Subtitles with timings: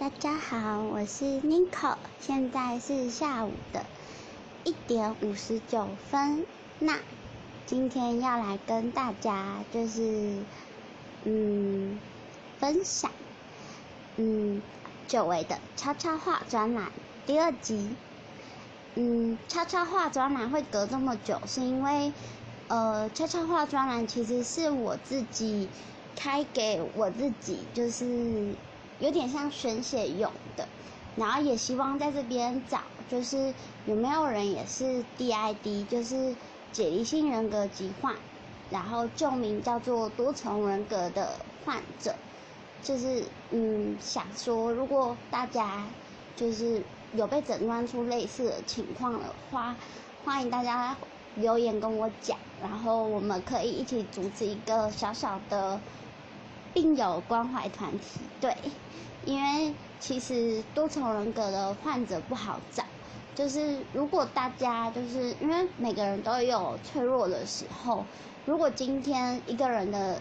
[0.00, 3.84] 大家好，我是 n i c o 现在是下午的
[4.64, 6.46] 一点五十九分。
[6.78, 6.98] 那
[7.66, 10.42] 今天要来跟大家就是
[11.24, 12.00] 嗯
[12.58, 13.10] 分享
[14.16, 14.62] 嗯
[15.06, 16.90] 久违的悄悄话专栏
[17.26, 17.90] 第二集。
[18.94, 22.10] 嗯，悄悄话专栏会隔这么久，是因为
[22.68, 25.68] 呃悄悄话专栏其实是我自己
[26.16, 28.54] 开给我自己，就是。
[29.00, 30.68] 有点像宣泄用的，
[31.16, 33.52] 然后也希望在这边找，就是
[33.86, 36.36] 有没有人也是 DID，就是
[36.70, 38.14] 解离性人格疾患，
[38.70, 42.14] 然后旧名叫做多重人格的患者，
[42.82, 45.86] 就是嗯想说，如果大家
[46.36, 46.82] 就是
[47.14, 49.74] 有被诊断出类似的情况的话，
[50.26, 50.94] 欢迎大家
[51.36, 55.80] 留言跟我讲，然后我们可以一起组织一个小小的。
[56.72, 58.56] 并有关怀团体，对，
[59.24, 62.84] 因为其实多重人格的患者不好找，
[63.34, 68.04] 就是如果大家就是因为每个人都有脆弱的时候，
[68.46, 70.20] 如果今天一个人的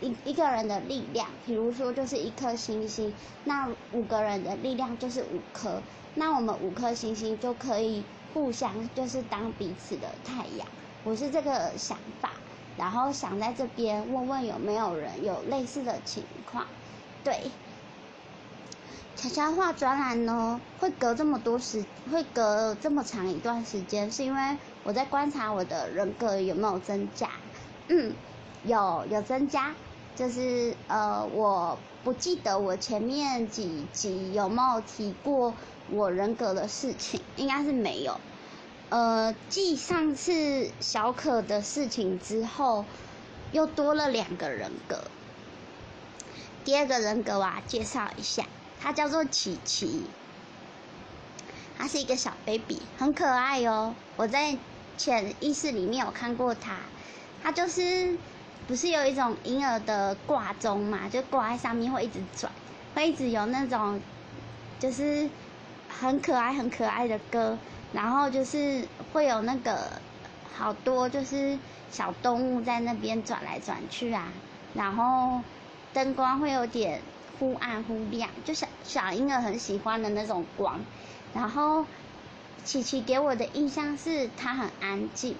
[0.00, 5.82] 一一个人的力量，比如说就是一颗星星，那五个人的力量就是五颗，
[6.14, 10.66] 那我们五颗星星就可以互相就是当彼此的太阳，
[11.04, 12.30] 我是这个想法。
[12.76, 16.66] 然后想在这边问问有没有人有类似的情况，
[17.24, 17.50] 对。
[19.14, 27.28] 悄悄话专栏呢，会隔这么多时，会隔这么长一段时间，是因为我在观察我的人格有没有增加。
[27.88, 28.14] 嗯，
[28.64, 29.74] 有有增加，
[30.16, 35.54] 就是呃，我不记得我前面几集有没有提过
[35.90, 38.18] 我人格的事情，应该是没有。
[38.92, 42.84] 呃，继上次小可的事情之后，
[43.50, 45.04] 又多了两个人格。
[46.62, 48.44] 第二个人格我介绍一下，
[48.78, 50.02] 他叫做琪琪，
[51.78, 53.94] 他是一个小 baby，很可爱哦。
[54.16, 54.58] 我在
[54.98, 56.76] 潜意识里面有看过他，
[57.42, 58.18] 他就是
[58.68, 62.52] 不是有一种婴儿的挂钟嘛，就挂在上面会一直转，
[62.94, 63.98] 会一直有那种
[64.78, 65.30] 就是
[65.88, 67.56] 很可爱很可爱的歌。
[67.92, 69.92] 然后就是会有那个
[70.54, 71.58] 好多就是
[71.90, 74.32] 小动物在那边转来转去啊，
[74.74, 75.42] 然后
[75.92, 77.00] 灯光会有点
[77.38, 80.80] 忽暗忽亮，就小小婴儿很喜欢的那种光。
[81.34, 81.84] 然后
[82.64, 85.36] 琪琪给我的印象是她很安静，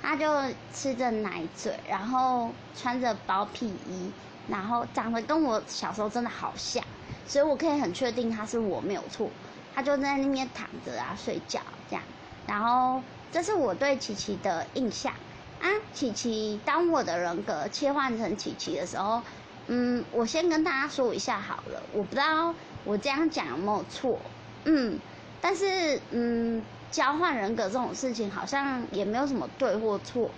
[0.00, 0.26] 她就
[0.72, 4.10] 吃着奶嘴，然后穿着薄皮衣，
[4.48, 6.82] 然后长得跟我小时候真的好像，
[7.26, 9.28] 所以我可以很确定她是我没有错。
[9.74, 12.04] 他就在那边躺着啊，睡觉这样，
[12.46, 15.12] 然后这是我对琪琪的印象
[15.60, 15.68] 啊。
[15.94, 19.22] 琪琪当我的人格切换成琪琪的时候，
[19.68, 24.18] 嗯，我先跟大家说一下好了，我不知道我这样讲有没有错，
[24.64, 24.98] 嗯，
[25.40, 30.30] 但是嗯，交换人格这种事情好像也没有什么对或错，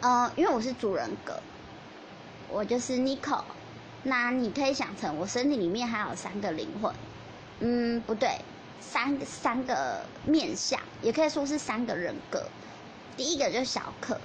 [0.00, 1.38] 呃，因为我是主人格，
[2.48, 3.42] 我就是 Nico，
[4.04, 6.94] 那你可以想成我身体里面还有三个灵魂。
[7.64, 8.40] 嗯，不对，
[8.80, 12.44] 三三个面相，也可以说是三个人格。
[13.16, 14.18] 第一个就是小可，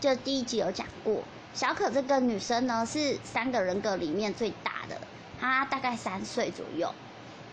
[0.00, 1.22] 就第一集有讲过，
[1.52, 4.98] 小可这个女生呢是三个人格里面最大的，
[5.38, 6.90] 她大概三岁左右。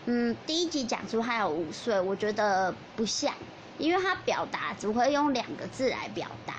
[0.06, 3.34] 嗯，第一集讲出她有五岁，我觉得不像，
[3.76, 6.54] 因为她表达只会用两个字来表达，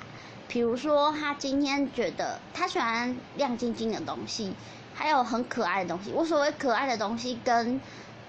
[0.48, 4.54] 比如说她今天觉得她喜欢亮晶晶的东西，
[4.94, 6.12] 还有很可爱的东西。
[6.12, 7.82] 我所谓可爱的东西跟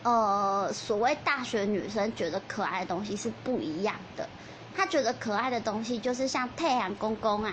[0.05, 4.29] 呃，所谓大学女生觉得可爱的东西是不一样的。
[4.75, 7.53] 她觉得可爱的东西就是像太阳公公啊、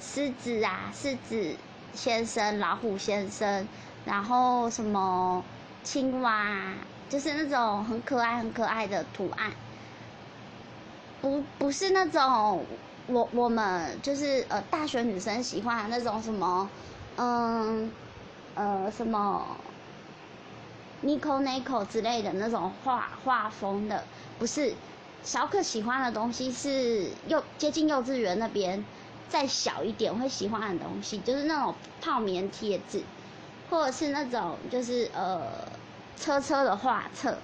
[0.00, 1.56] 狮子啊、狮子
[1.92, 3.66] 先生、老虎先生，
[4.04, 5.44] 然后什么
[5.82, 6.72] 青蛙，
[7.10, 9.50] 就是那种很可爱、很可爱的图案。
[11.20, 12.64] 不，不是那种
[13.08, 16.70] 我我们就是呃大学女生喜欢的那种什么，
[17.16, 17.92] 嗯，
[18.54, 19.44] 呃什么。
[21.02, 24.04] Nico Nico 之类的那种画画风的，
[24.38, 24.74] 不是
[25.24, 28.84] 小可喜欢的东西，是幼接近幼稚园那边
[29.28, 33.02] 再小一点会喜欢的东西，就是那种泡棉贴纸，
[33.68, 35.66] 或者是那种就是呃
[36.16, 37.36] 车车的画册，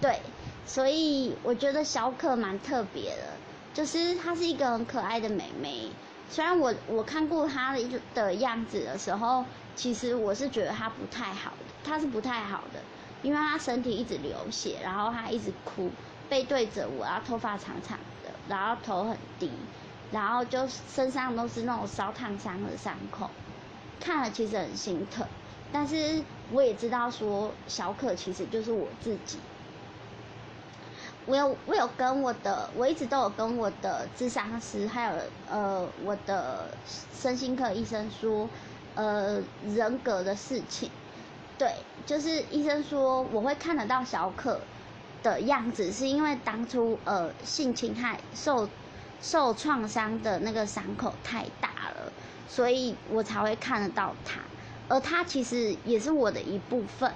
[0.00, 0.20] 对，
[0.66, 3.34] 所以我觉得小可蛮特别的，
[3.72, 5.88] 就是她是一个很可爱的美眉。
[6.30, 9.44] 虽然我我看过她的的样子的时候，
[9.76, 12.80] 其实我是觉得她不太好的，她是不太好的。
[13.24, 15.90] 因为他身体一直流血，然后他一直哭，
[16.28, 19.50] 背对着我，然后头发长长的，然后头很低，
[20.12, 23.30] 然后就身上都是那种烧烫伤的伤口，
[23.98, 25.26] 看了其实很心疼。
[25.72, 26.22] 但是
[26.52, 29.38] 我也知道说小可其实就是我自己。
[31.26, 35.16] 我有我有跟我的，我一直都有跟我的智商师，还有
[35.50, 36.68] 呃我的
[37.14, 38.46] 身心科医生说，
[38.94, 40.90] 呃人格的事情，
[41.56, 41.72] 对，
[42.06, 44.60] 就是医生说我会看得到小可
[45.22, 48.68] 的样子，是因为当初呃性侵害受
[49.22, 52.12] 受创伤的那个伤口太大了，
[52.48, 54.40] 所以我才会看得到他，
[54.88, 57.10] 而他其实也是我的一部分，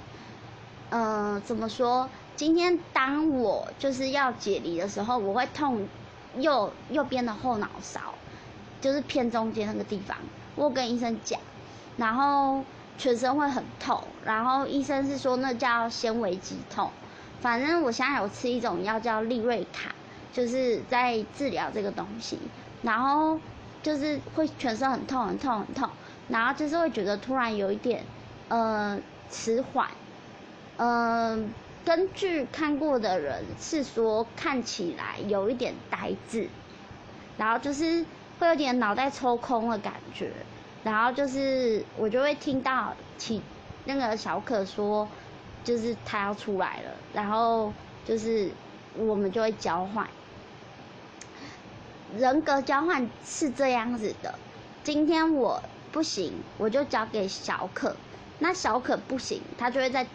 [0.91, 2.09] 呃怎么说？
[2.35, 5.87] 今天当我就是要解离的时候，我会痛
[6.39, 8.15] 右右边的后脑勺，
[8.81, 10.17] 就是偏中间那个地方。
[10.55, 11.41] 我跟医生讲，
[11.97, 12.63] 然后
[12.99, 16.91] 全身会很痛，然后医生是说那叫纤维肌痛。
[17.41, 19.95] 反正我现在有吃一种药叫利瑞卡，
[20.33, 22.39] 就是在治疗这个东西。
[22.83, 23.41] 然后
[23.83, 25.89] 就是会全身很痛很痛很痛，
[26.29, 28.05] 然后就是会觉得突然有一点
[28.49, 29.89] 呃迟缓，
[30.77, 31.51] 嗯。
[31.85, 36.47] 根据看过的人是说，看起来有一点呆滞，
[37.39, 38.05] 然后就是
[38.39, 40.31] 会有点脑袋抽空的感觉，
[40.85, 43.43] 然后就是我就会听到起
[43.85, 45.09] 那个小可说，
[45.65, 47.73] 就是他要出来了，然后
[48.05, 48.51] 就是
[48.97, 50.09] 我们就会交换，
[52.17, 54.39] 人格交换是这样子的，
[54.83, 57.97] 今天我不行，我就交给小可，
[58.39, 60.07] 那小可不行，他就会再。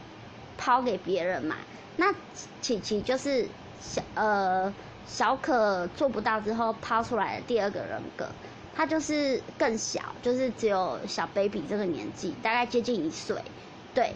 [0.55, 1.55] 抛给别人嘛，
[1.97, 2.13] 那
[2.61, 3.45] 琪琪就是
[3.81, 4.71] 小呃
[5.05, 8.29] 小可做不到之后抛出来的第二个人格，
[8.75, 13.41] 他就是更小，就是只有小 baby 这个年纪，大概接近一岁，
[13.93, 14.13] 对，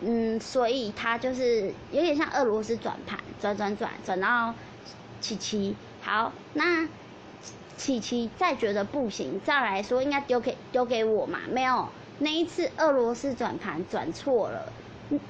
[0.00, 4.54] 嗯，所以他就是有点像俄罗斯转盘，转转转转到
[5.20, 6.88] 琪琪，好，那
[7.76, 11.88] 琪琪再觉得不行，再来说应该丢给丢给我嘛，没有，
[12.18, 14.72] 那一次俄罗斯转盘转错了。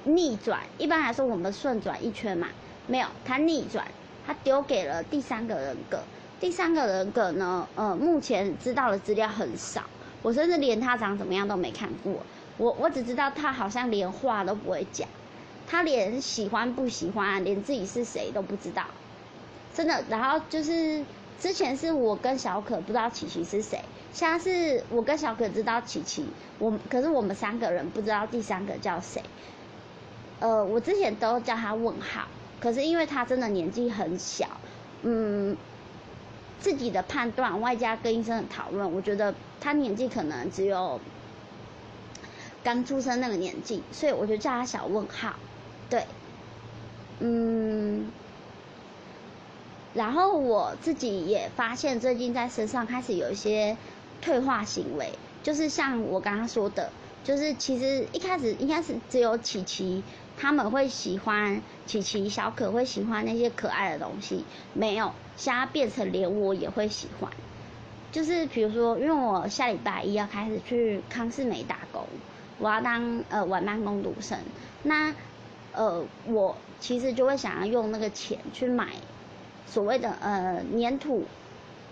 [0.05, 2.47] 逆转，一般来说我们顺转一圈嘛，
[2.87, 3.85] 没有，他逆转，
[4.25, 5.99] 他丢给了第三个人格。
[6.44, 9.82] 第三个人格呢，呃，目前知道的资料很少，
[10.20, 12.12] 我甚至连他长怎么样都没看过。
[12.58, 15.08] 我我只知道他好像连话都不会讲，
[15.67, 18.82] 他连喜欢不喜欢，连自己是谁都不知道，
[19.73, 20.05] 真的。
[20.11, 21.02] 然后就是
[21.41, 23.81] 之前是我跟小可不知道琪琪是谁，
[24.12, 26.26] 现在是我跟小可知道琪琪，
[26.58, 29.23] 我可是我们三个人不知道第三个叫谁。
[30.40, 32.29] 呃，我之前都叫他问号，
[32.61, 34.47] 可是因为他真的年纪很小，
[35.00, 35.56] 嗯，
[36.64, 40.99] 自己的判断外加跟医生的讨论，我觉得他年纪可能只有
[42.62, 45.34] 刚出生那个年纪，所以我就叫他小问号，
[45.90, 46.06] 对，
[47.19, 48.11] 嗯，
[49.93, 53.76] 然后我自己也发现最近在身上开始有一些
[54.22, 55.12] 退化行为，
[55.43, 56.90] 就是像我刚刚说的，
[57.25, 60.02] 就是其实一开始应该是只有琪琪。
[60.37, 67.31] 他们会喜欢琪琪、小可会喜欢那些可爱的东西，没有，现在变成连我也会喜欢。
[68.11, 72.05] 就是比如说，因为我下礼拜一要开始去康士美打工，
[72.59, 74.39] 我要当呃晚班工读生，
[74.83, 75.15] 那
[75.73, 78.89] 呃我其实就会想要用那个钱去买
[79.67, 81.25] 所谓的呃粘土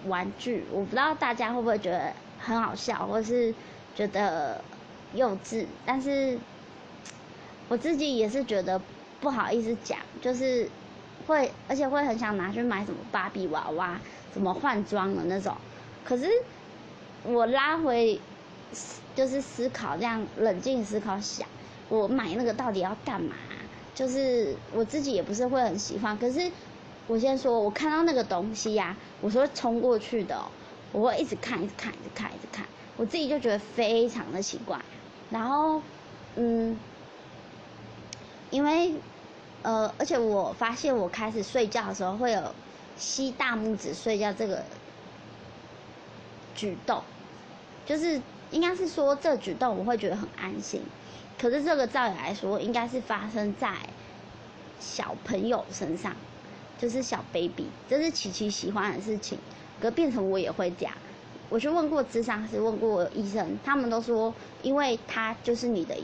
[0.06, 3.54] 玩具，我不知道大家会不会觉得很好笑，或是
[3.94, 4.62] 觉得
[5.14, 6.38] 幼稚，但是。
[7.72, 8.78] 我自己也是觉得
[9.18, 10.68] 不好意思讲，就是
[11.26, 13.98] 会，而且会很想拿去买什么芭比娃娃，
[14.34, 15.56] 什么换装的那种。
[16.04, 16.28] 可是
[17.24, 18.20] 我拉回，
[19.16, 21.48] 就是思考这样冷静思考想，
[21.88, 23.34] 我买那个到底要干嘛？
[23.94, 26.18] 就是我自己也不是会很喜欢。
[26.18, 26.52] 可是
[27.06, 30.38] 我先说，我看到那个东西呀，我是会冲过去的，
[30.92, 32.66] 我会一直看，一直看，一直看，一直看。
[32.98, 34.78] 我自己就觉得非常的奇怪。
[35.30, 35.80] 然后，
[36.36, 36.78] 嗯。
[38.52, 38.92] 因为，
[39.62, 42.54] 呃，而且我发现我开始睡觉的时候会有
[42.96, 44.62] 吸大拇指睡觉这个
[46.54, 47.02] 举动，
[47.86, 50.82] 就是应该是说这举动我会觉得很安心。
[51.40, 53.74] 可是这个照理来说应该是发生在
[54.78, 56.14] 小朋友身上，
[56.78, 59.38] 就是小 baby，这是琪琪喜欢的事情。
[59.80, 60.94] 可变成我也会这样。
[61.48, 64.32] 我去问过智商师，问过医生，他们都说，
[64.62, 65.96] 因为他就是你的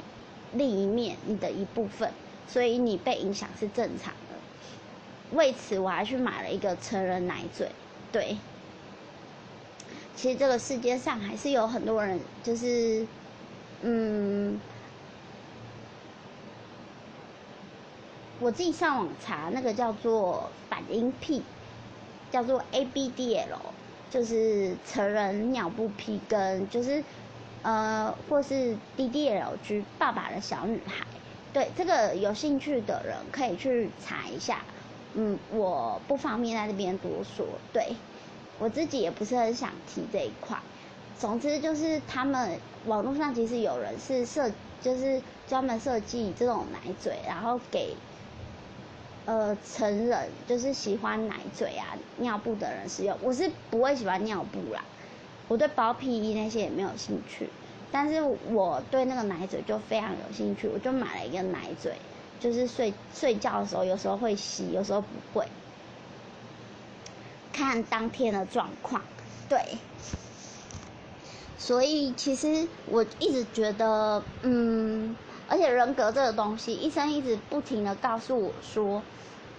[0.54, 2.10] 另一面，你的一部分。
[2.48, 5.36] 所以你被影响是正常的。
[5.36, 7.70] 为此，我还去买了一个成人奶嘴。
[8.10, 8.38] 对，
[10.16, 13.06] 其实这个世界上还是有很多人，就是，
[13.82, 14.58] 嗯，
[18.40, 21.42] 我自己上网查，那个叫做反应癖，
[22.30, 23.58] 叫做 ABDL，
[24.10, 27.04] 就是成人尿布癖跟就是
[27.62, 31.04] 呃，或是 DDLG 爸爸的小女孩，
[31.52, 34.62] 对这个有兴趣的人可以去查一下。
[35.14, 37.46] 嗯，我不方便在这边多说。
[37.72, 37.96] 对
[38.58, 40.58] 我自己也不是很想提这一块。
[41.18, 44.50] 总之就是他们网络上其实有人是设，
[44.80, 47.96] 就是专门设计这种奶嘴，然后给
[49.24, 53.16] 呃成人就是喜欢奶嘴啊尿布的人使用。
[53.22, 54.84] 我是不会喜欢尿布啦，
[55.48, 57.48] 我对包皮衣那些也没有兴趣。
[57.90, 61.94] 但是我对那个奶嘴就非常有兴趣，我就买了一个奶嘴，
[62.38, 65.46] 就是睡睡觉的时候有时候会吸，有时候不会，
[67.52, 69.02] 看当天的状况，
[69.48, 69.78] 对。
[71.56, 75.16] 所以其实我一直觉得，嗯，
[75.48, 79.02] 而且人格这个东西，医生一直不停的告诉我说，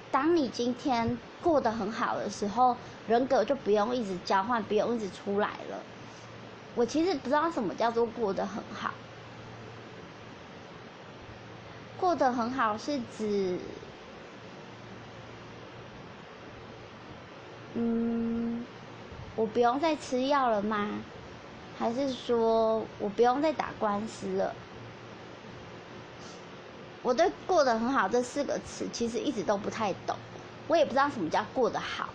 [0.09, 5.83] 当你今天过得很好的时候，人格就不用一直交换，不用一直出来了。
[6.75, 8.93] 我其实不知道什么叫做过得很好，
[11.99, 13.57] 过得很好是指，
[17.73, 18.65] 嗯，
[19.35, 20.87] 我不用再吃药了吗？
[21.77, 24.53] 还是说我不用再打官司了？
[27.01, 30.15] 我对“过得很好”这四个词其实一直都不太懂，
[30.67, 32.09] 我也不知道什么叫过得好，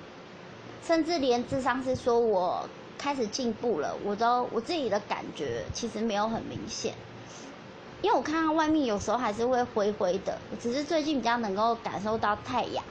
[0.86, 2.68] 甚至连智商是说我
[3.04, 6.94] 开始进步了，我都我自己的感觉其实没有很明显，
[8.00, 12.82] 因为我看到外面有时候还是会灰灰的，只是最近比较能够感受到太阳，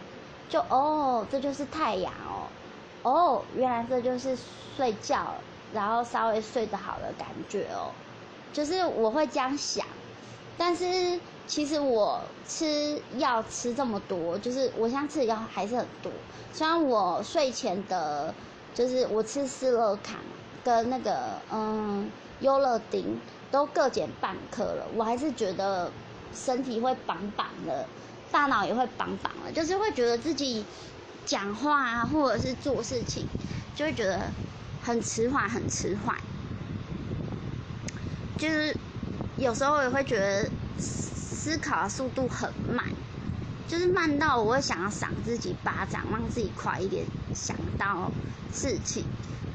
[0.48, 2.46] 就哦，这就是太阳哦，
[3.02, 4.38] 哦，原来这就是
[4.78, 5.34] 睡觉。
[5.74, 7.90] 然后稍微睡得好的感觉哦，
[8.54, 9.84] 就是我会这样想，
[10.56, 16.12] 但是其实我吃药吃这么多，就是我现在吃的药还是很多。
[16.54, 18.32] 虽然我睡前的，
[18.74, 20.16] 就是我吃斯乐卡
[20.64, 23.20] 跟那个嗯优乐丁
[23.52, 25.92] 都各减半颗了，我还是觉得
[26.34, 27.88] 身体会绑绑的，
[28.32, 30.66] 大脑也会绑绑的，就是会觉得自己
[31.26, 33.26] 讲话啊或者是做事情，
[33.76, 34.32] 就会觉得。
[34.86, 36.18] 很迟缓，很迟缓，
[38.38, 38.76] 就是
[39.38, 42.84] 有时候也会觉得思考的速度很慢，
[43.66, 48.12] 就是慢到我会想要赏自己巴掌，让自己快一点想到
[48.52, 49.06] 事情。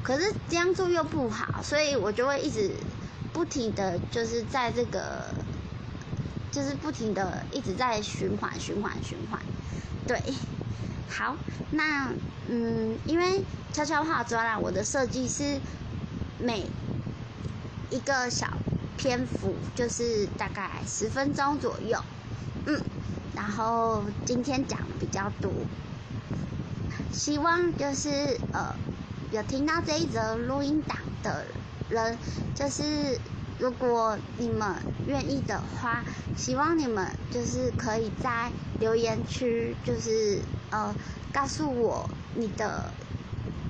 [0.03, 2.71] 可是这样做又不好，所以我就会一直
[3.33, 5.25] 不停的就是在这个，
[6.51, 9.39] 就是不停的一直在循环，循环，循环，
[10.07, 10.21] 对。
[11.09, 11.35] 好，
[11.71, 12.13] 那
[12.47, 13.43] 嗯，因为
[13.73, 15.59] 悄悄话专栏我的设计是
[16.39, 16.67] 每
[17.89, 18.47] 一个小
[18.95, 21.99] 篇幅就是大概十分钟左右，
[22.67, 22.79] 嗯，
[23.35, 25.51] 然后今天讲比较多，
[27.11, 28.75] 希望就是呃
[29.31, 31.45] 有听到这一则录音档的
[31.89, 32.17] 人，
[32.55, 33.19] 就是
[33.59, 34.75] 如果你们
[35.07, 36.03] 愿意的话，
[36.35, 40.41] 希望你们就是可以在留言区就是。
[40.71, 40.93] 呃，
[41.33, 42.91] 告诉我你的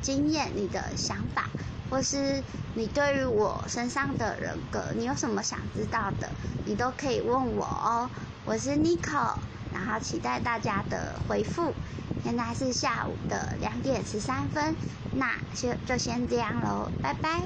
[0.01, 1.45] 经验、你的想法，
[1.89, 2.43] 或是
[2.73, 6.29] 你对于我身上的人格，你有什么想知道的，
[6.65, 8.09] 你都可以问我哦。
[8.43, 9.39] 我是 n i c o
[9.73, 11.73] 然后期待大家的回复。
[12.23, 14.75] 现在是下午的两点十三分，
[15.15, 17.41] 那就就先这样喽，拜拜。